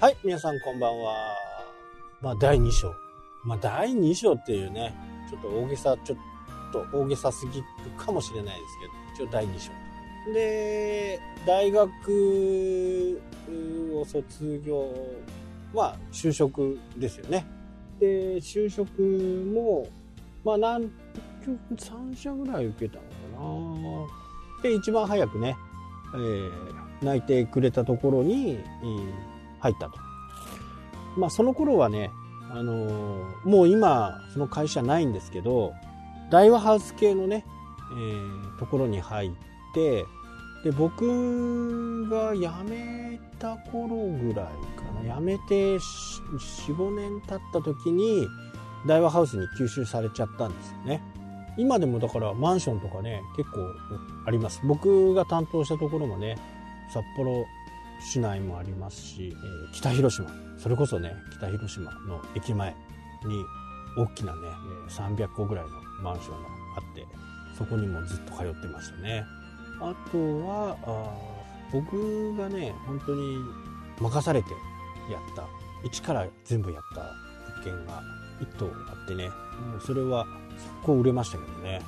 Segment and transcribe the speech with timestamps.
[0.00, 1.14] はい、皆さんこんばんは。
[2.22, 2.94] まあ、第2章。
[3.44, 4.94] まあ、第2章っていうね、
[5.28, 6.18] ちょっと大げさ、ちょっ
[6.72, 7.64] と大げさすぎる
[7.98, 8.78] かもしれないです
[9.14, 10.32] けど、一応第2章。
[10.32, 13.20] で、大学
[13.94, 14.90] を卒業、
[15.74, 17.44] まあ、就職ですよね。
[17.98, 19.86] で、就職も、
[20.42, 20.90] まあ、なん、
[21.76, 24.62] 3社ぐらい受けたのかな。
[24.62, 25.54] で、一番早くね、
[26.14, 29.29] えー、泣いてくれたところに、えー
[29.60, 29.98] 入ったと。
[31.16, 32.10] まあその頃はね、
[32.50, 35.72] あのー、もう今その会社ないんですけど、
[36.30, 37.44] 大和ハウス系のね、
[37.92, 39.30] えー、ところに入っ
[39.74, 40.04] て、
[40.64, 44.46] で、僕が辞めた頃ぐらい
[44.76, 48.28] かな、辞めて4、5年経った時に、
[48.86, 51.02] 大和ハウスに吸収されちゃったんですよね。
[51.56, 53.58] 今でもだからマンションとかね、結構
[54.26, 54.60] あります。
[54.64, 56.36] 僕が担当したところもね、
[56.92, 57.44] 札幌
[58.00, 62.70] 市内もありますし、えー、北広島それこそね北広島の駅前
[63.24, 63.44] に
[63.96, 64.40] 大きなね
[64.88, 65.70] 300個ぐらいの
[66.02, 67.06] マンションがあって
[67.56, 69.24] そこにもずっと通ってましたね。
[69.80, 71.40] あとはあ
[71.72, 73.38] 僕がね本当に
[74.00, 74.50] 任されて
[75.10, 75.44] やった
[75.84, 77.02] 一から全部やった
[77.62, 78.02] 物件が
[78.40, 80.26] 1棟あってねもうそれは
[80.82, 81.80] 速攻売れましたけどね、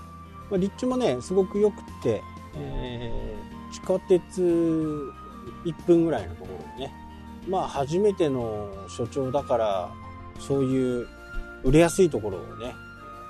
[0.50, 2.22] まあ、立地もねすごく良くて、
[2.56, 5.12] えー、地下鉄
[5.65, 6.93] 1分ぐらいのところにね。
[7.48, 9.91] まあ初めての所長だから
[10.39, 11.09] そういう
[11.65, 12.75] 売れやすいところをね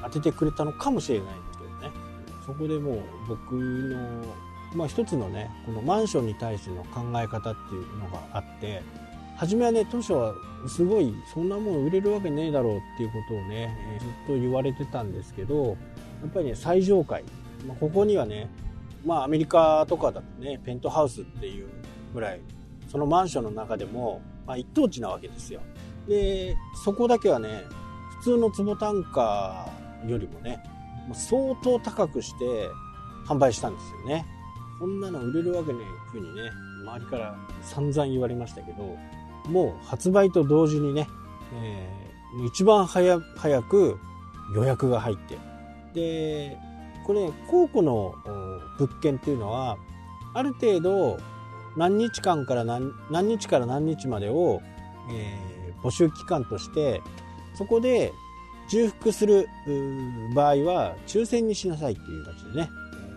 [0.02, 1.90] 当ててくれたのかもしれないんですけどね。
[2.46, 4.22] そこでもう僕の
[4.74, 8.82] まあ一つのねこのマンションに対しての考え方っていうのがあって
[9.36, 10.34] 初めはね当初は
[10.68, 15.72] すごいそんなもん売れるわけねえだろうっていうことをねずっと言われてたんですけどや
[16.28, 17.24] っぱりね最上階、
[17.66, 18.48] まあ、ここにはね
[19.04, 21.68] まあアメリカとかだとねペントハウスっていう
[22.12, 22.40] ぐらい。
[22.88, 25.60] そのマンションの中でも、まあ、一等地なわけですよ。
[26.06, 27.64] でそこだけはね
[28.18, 29.68] 普通の坪単価
[30.06, 30.62] よりもね
[31.14, 32.68] 相当高くして
[33.26, 34.26] 販売したんですよね。
[34.78, 36.50] こんなの売れるわけねえふうにね
[36.84, 38.96] 周りから散々言われましたけど
[39.48, 41.08] もう発売と同時にね、
[41.54, 43.98] えー、一番早早く
[44.54, 45.38] 予約が入って。
[45.94, 46.58] で
[47.06, 48.14] これ、ね、高庫の
[48.78, 49.76] 物件っていうのは
[50.34, 51.18] ある程度
[51.76, 54.62] 何日間から何何日から何日までを、
[55.10, 57.00] えー、募集期間として
[57.54, 58.12] そこで
[58.70, 59.48] 重複する
[60.34, 62.70] 場合は抽選にしなさいっていう形でね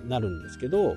[0.07, 0.95] なるんですけど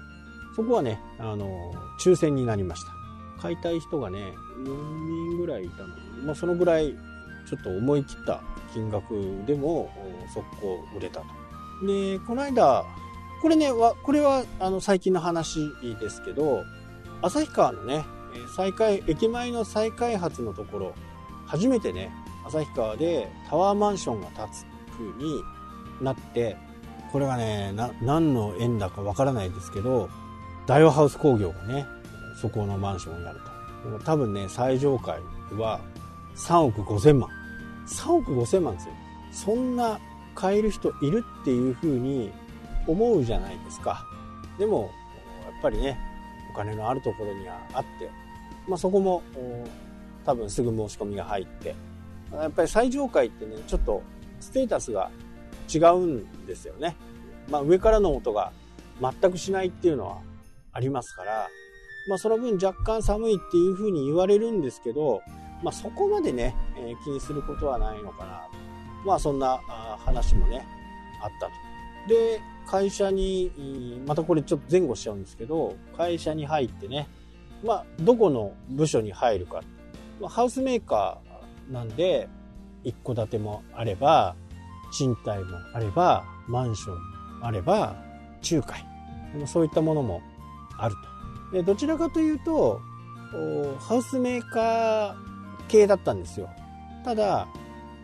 [0.57, 2.99] そこはねあの抽選になりました。
[3.41, 4.33] 買いたい人がね
[4.65, 5.95] 4人ぐらいいたの。
[5.95, 6.97] で、まあ、そのぐらい
[7.49, 8.43] ちょっと思い切った
[8.75, 9.15] 金額
[9.47, 9.91] でも
[10.35, 11.27] 速攻売れたと。
[11.87, 12.85] でこの間
[13.41, 13.71] これね
[14.03, 15.71] これはあの最近の話
[16.01, 16.65] ですけど
[17.23, 18.05] 旭川のね
[18.57, 20.95] 再開駅前の再開発のところ
[21.47, 22.13] 初めてね
[22.47, 25.43] 旭川でタワーマンションが建つ風に
[26.01, 26.57] なって
[27.13, 30.09] これはね何の縁だかわからないですけど
[30.67, 31.87] 大和ハウス工業がね
[32.41, 34.05] そこのマンションをやると。
[34.05, 35.21] 多分ね最上階
[35.53, 35.81] は
[36.37, 37.31] 3億5千万。
[37.87, 38.95] 3億5千万ですよ。
[39.33, 39.99] そんな
[40.35, 42.31] 買える人いるっていう風に
[42.87, 44.05] 思うじゃないですか。
[44.59, 44.91] でも
[45.45, 45.99] やっぱりね
[46.51, 48.11] お金のあるところにはあって、
[48.67, 49.23] まあ、そこも
[50.25, 51.75] 多分すぐ申し込みが入って
[52.33, 54.03] やっぱり最上階ってねちょっと
[54.41, 55.11] ステータスが
[55.73, 56.97] 違うんですよね、
[57.51, 58.53] まあ、上からの音が
[59.01, 60.19] 全くしないっていうのは
[60.73, 61.49] ありますから、
[62.09, 65.23] まあ、その分若干寒いっていうふうに言われるんですけど、
[65.63, 68.49] まあ、そこまでね、えー、気にすることはないのかな
[69.05, 69.59] まあそんな
[70.05, 70.67] 話もね
[71.23, 71.53] あったと。
[72.09, 73.51] で会社に、
[74.07, 77.09] またこれちょっと前後しちゃうんですけど、会社に入ってね、
[77.65, 79.63] まあ、どこの部署に入るか。
[80.21, 82.29] ま、ハウスメーカーなんで、
[82.85, 84.37] 一戸建てもあれば、
[84.93, 86.95] 賃貸もあれば、マンション
[87.41, 87.97] もあれば、
[88.49, 88.85] 仲介。
[89.47, 90.21] そういったものも
[90.79, 90.95] ある
[91.51, 91.57] と。
[91.57, 92.81] でどちらかというと、
[93.79, 95.15] ハウスメーカー
[95.69, 96.51] 系だったんですよ。
[97.03, 97.49] ただ、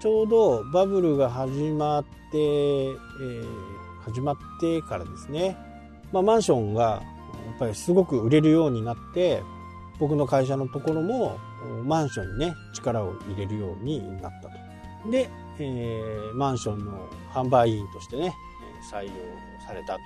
[0.00, 5.56] ちょうどバブルが始まって、えー始まってからですね、
[6.12, 7.03] まあ、マンションが
[7.47, 9.43] やっぱりすごく売れるようになって
[9.99, 11.39] 僕の会社のところも
[11.85, 15.11] マンションにね力を入れるようになったと。
[15.11, 18.35] で、えー、マンションの販売員としてね
[18.91, 19.11] 採用
[19.67, 20.01] されたと。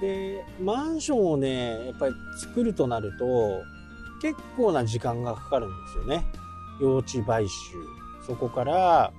[0.00, 3.62] でマンションをねやっぱり作るとなると
[4.20, 6.24] 結構な時間がかかるんですよね。
[6.80, 7.54] 用地買収。
[8.26, 9.12] そこから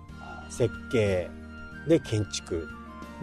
[0.50, 1.30] 設計。
[1.88, 2.68] で建築。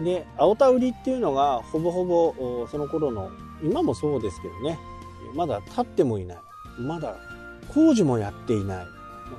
[0.03, 3.31] で青田売りっていうのがほぼほぼその頃の
[3.63, 4.77] 今もそうですけどね
[5.35, 6.37] まだ立ってもいない
[6.79, 7.15] まだ
[7.73, 8.87] 工事もやっていない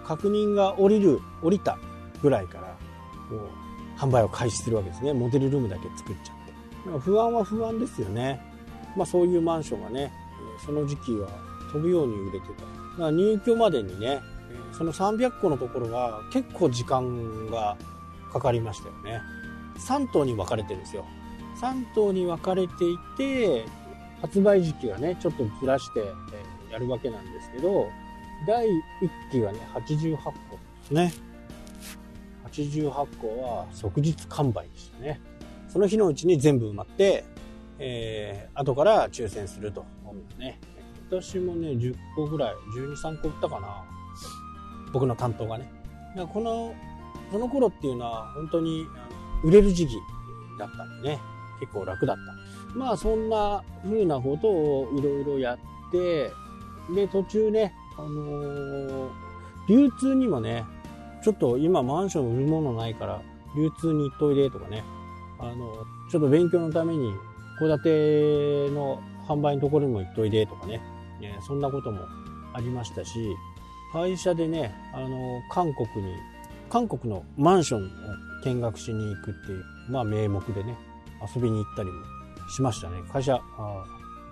[0.05, 1.79] 確認が降りる、降りた
[2.23, 2.77] ぐらいから、
[3.29, 5.13] こう、販売を開始するわけですね。
[5.13, 6.33] モデルルームだけ作っちゃ
[6.93, 6.99] って。
[7.01, 8.41] 不安は不安ですよね。
[8.97, 10.13] まあそういうマンションがね、
[10.65, 11.29] その時期は
[11.73, 12.47] 飛ぶように売れて
[12.99, 13.11] た。
[13.11, 14.21] 入居までにね、
[14.73, 17.77] その300個のところが結構時間が
[18.33, 19.21] かかりましたよね。
[19.79, 21.05] 3棟に分かれてるんですよ。
[21.61, 23.65] 3棟に分かれていて、
[24.21, 27.89] 発売時期はね、ちょっとずらしてえやるわけなんですけど、
[28.47, 28.71] 第1
[29.31, 30.33] 期がね、88個で
[30.87, 31.13] すね。
[32.53, 35.21] 88個は即日完売でしたね。
[35.69, 37.25] その日のうちに全部埋まって、
[37.79, 40.59] えー、後から抽選すると思うね。
[41.11, 43.85] 私もね、10個ぐらい、12、3個売ったかな。
[44.93, 45.71] 僕の担当がね。
[46.33, 46.75] この、
[47.31, 48.87] その頃っていうのは本当に
[49.43, 49.97] 売れる時期
[50.59, 51.21] だったんでね、
[51.61, 52.79] 結構楽だった。
[52.79, 55.59] まあそんな風なことをいろいろやっ
[55.91, 56.31] て、
[56.95, 59.11] で、途中ね、あのー、
[59.69, 60.65] 流通にもね、
[61.23, 63.23] ちょっと今マンション売るものないから、
[63.57, 64.85] 流通に行っといでとかね、
[65.39, 67.13] あの、ちょっと勉強のために、
[67.59, 70.81] 戸建ての販売のところにも行っといでとかね、
[71.21, 72.01] ねそんなことも
[72.55, 73.37] ありましたし、
[73.93, 76.15] 会社でね、あの、韓国に、
[76.71, 77.89] 韓国のマンションを
[78.45, 80.79] 見学しに行くっていう、まあ名目でね、
[81.35, 82.05] 遊びに行ったりも
[82.49, 83.03] しましたね。
[83.13, 83.41] 会社、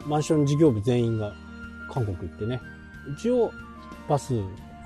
[0.07, 1.33] マンション事業部全員が
[1.91, 2.61] 韓国行ってね、
[3.19, 3.51] 一応
[4.09, 4.35] バス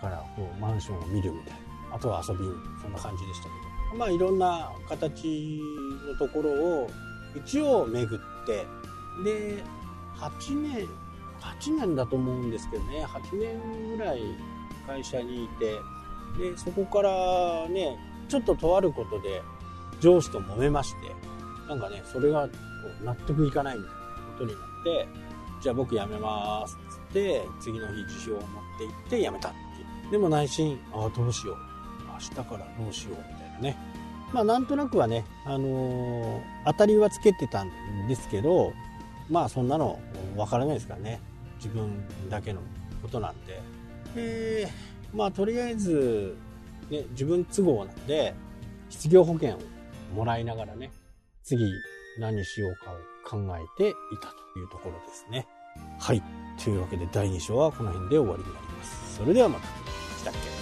[0.00, 1.52] からこうマンションを見るみたい
[1.90, 3.50] な、あとは遊びに、そんな感じでしたけ
[3.92, 5.60] ど、まあいろんな形
[6.08, 6.90] のところを
[7.34, 8.66] 一応巡って、
[9.24, 9.62] で、
[10.16, 10.88] 8年、
[11.40, 14.20] 8年だと思うんですけどね、8年ぐらい
[14.86, 15.78] 会社にいて、
[16.38, 17.98] で、そこからね、
[18.30, 19.42] ちょっととあることで
[20.00, 21.14] 上司と揉めまして、
[21.68, 22.48] なんかね、それが
[23.02, 23.98] 納得いかないみたいな
[24.32, 25.08] ことになって、
[25.60, 30.10] じゃあ僕辞めますっつって、次の日辞表を持って行って辞めたっていう。
[30.12, 31.56] でも内心、ああ、どうしよう。
[32.12, 33.76] 明日からどうしようみたいなね。
[34.32, 37.70] まあなんとなくはね、あのー、当たりはつけてたん
[38.08, 38.72] ですけど、
[39.28, 39.98] まあそんなの
[40.36, 41.20] わからないですからね。
[41.56, 42.60] 自分だけの
[43.02, 43.60] ことなんで。
[44.14, 44.68] で、
[45.12, 46.36] まあとりあえず、
[46.90, 48.34] ね、自分都合なんで、
[48.88, 49.58] 失業保険を
[50.14, 50.90] もらいながらね、
[51.44, 51.64] 次
[52.18, 52.94] 何しようかを
[53.24, 55.46] 考えていたというところですね。
[55.98, 56.22] はい。
[56.62, 59.16] というわけで第2章はこの辺で終わりになります。
[59.16, 59.66] それではまた。
[59.66, 60.59] したっけ？